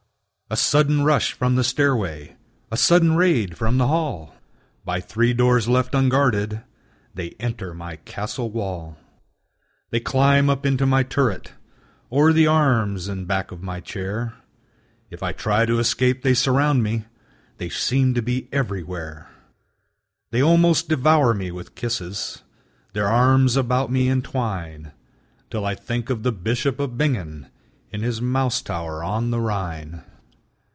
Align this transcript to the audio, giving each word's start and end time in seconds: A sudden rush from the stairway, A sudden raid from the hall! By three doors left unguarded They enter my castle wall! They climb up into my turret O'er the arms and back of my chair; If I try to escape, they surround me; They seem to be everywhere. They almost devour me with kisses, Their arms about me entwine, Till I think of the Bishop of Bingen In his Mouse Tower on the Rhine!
A 0.53 0.57
sudden 0.57 1.05
rush 1.05 1.31
from 1.31 1.55
the 1.55 1.63
stairway, 1.63 2.35
A 2.71 2.75
sudden 2.75 3.15
raid 3.15 3.57
from 3.57 3.77
the 3.77 3.87
hall! 3.87 4.35
By 4.83 4.99
three 4.99 5.33
doors 5.33 5.69
left 5.69 5.95
unguarded 5.95 6.61
They 7.13 7.37
enter 7.39 7.73
my 7.73 7.95
castle 7.95 8.49
wall! 8.51 8.97
They 9.91 10.01
climb 10.01 10.49
up 10.49 10.65
into 10.65 10.85
my 10.85 11.03
turret 11.03 11.53
O'er 12.11 12.33
the 12.33 12.47
arms 12.47 13.07
and 13.07 13.25
back 13.25 13.53
of 13.53 13.63
my 13.63 13.79
chair; 13.79 14.33
If 15.09 15.23
I 15.23 15.31
try 15.31 15.65
to 15.65 15.79
escape, 15.79 16.21
they 16.21 16.33
surround 16.33 16.83
me; 16.83 17.05
They 17.55 17.69
seem 17.69 18.13
to 18.15 18.21
be 18.21 18.49
everywhere. 18.51 19.29
They 20.31 20.41
almost 20.43 20.89
devour 20.89 21.33
me 21.33 21.51
with 21.53 21.75
kisses, 21.75 22.43
Their 22.91 23.07
arms 23.07 23.55
about 23.55 23.89
me 23.89 24.09
entwine, 24.09 24.91
Till 25.49 25.65
I 25.65 25.75
think 25.75 26.09
of 26.09 26.23
the 26.23 26.33
Bishop 26.33 26.77
of 26.81 26.97
Bingen 26.97 27.47
In 27.93 28.01
his 28.01 28.19
Mouse 28.21 28.61
Tower 28.61 29.01
on 29.01 29.31
the 29.31 29.39
Rhine! 29.39 30.03